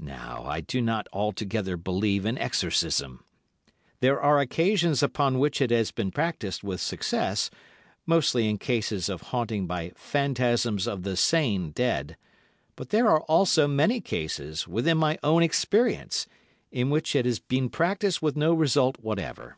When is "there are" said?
4.00-4.40, 12.88-13.20